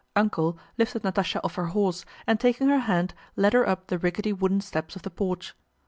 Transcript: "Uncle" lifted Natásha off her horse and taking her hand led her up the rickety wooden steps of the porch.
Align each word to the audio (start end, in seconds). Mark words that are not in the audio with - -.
"Uncle" 0.15 0.57
lifted 0.79 1.03
Natásha 1.03 1.39
off 1.43 1.53
her 1.53 1.67
horse 1.67 2.05
and 2.25 2.39
taking 2.39 2.67
her 2.69 2.79
hand 2.79 3.13
led 3.35 3.53
her 3.53 3.69
up 3.69 3.85
the 3.85 3.99
rickety 3.99 4.33
wooden 4.33 4.59
steps 4.59 4.95
of 4.95 5.03
the 5.03 5.11
porch. 5.11 5.53